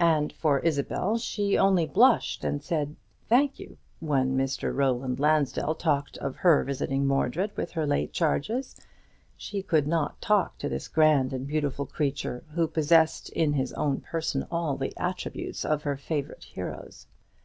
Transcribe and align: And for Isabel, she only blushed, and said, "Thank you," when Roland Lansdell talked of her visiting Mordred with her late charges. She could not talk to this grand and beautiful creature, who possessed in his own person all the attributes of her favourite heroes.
And 0.00 0.32
for 0.32 0.58
Isabel, 0.58 1.16
she 1.16 1.56
only 1.56 1.86
blushed, 1.86 2.42
and 2.42 2.60
said, 2.60 2.96
"Thank 3.28 3.60
you," 3.60 3.78
when 4.00 4.36
Roland 4.60 5.20
Lansdell 5.20 5.76
talked 5.76 6.18
of 6.18 6.34
her 6.34 6.64
visiting 6.64 7.06
Mordred 7.06 7.56
with 7.56 7.70
her 7.70 7.86
late 7.86 8.12
charges. 8.12 8.74
She 9.36 9.62
could 9.62 9.86
not 9.86 10.20
talk 10.20 10.58
to 10.58 10.68
this 10.68 10.88
grand 10.88 11.32
and 11.32 11.46
beautiful 11.46 11.86
creature, 11.86 12.42
who 12.54 12.66
possessed 12.66 13.28
in 13.30 13.52
his 13.52 13.72
own 13.74 14.00
person 14.00 14.44
all 14.50 14.76
the 14.76 14.92
attributes 14.96 15.64
of 15.64 15.84
her 15.84 15.96
favourite 15.96 16.42
heroes. 16.42 17.06